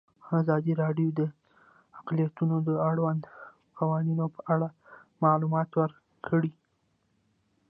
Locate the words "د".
1.19-1.21, 2.67-2.69